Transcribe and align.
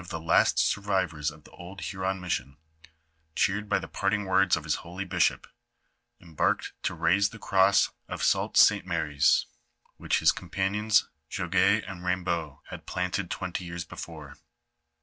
e 0.11 0.15
last 0.17 0.57
survivors 0.57 1.29
of 1.29 1.43
the 1.43 1.51
old 1.51 1.79
Huron 1.79 2.19
mission, 2.19 2.57
cheered 3.35 3.69
by 3.69 3.77
the 3.77 3.87
parting 3.87 4.25
words 4.25 4.57
of 4.57 4.63
his 4.63 4.77
holy 4.81 5.05
bishop, 5.05 5.45
embarked 6.19 6.73
tc 6.81 6.99
raise 6.99 7.29
the 7.29 7.37
cross 7.37 7.91
of 8.07 8.23
Sault 8.23 8.57
St. 8.57 8.83
Mary's, 8.87 9.45
which 9.97 10.17
his 10.17 10.31
companions 10.31 11.07
Jogues 11.29 11.83
and 11.87 12.01
Eaym 12.01 12.23
baut 12.23 12.61
had 12.69 12.87
planted 12.87 13.29
twenty 13.29 13.63
years 13.63 13.85
before. 13.85 14.37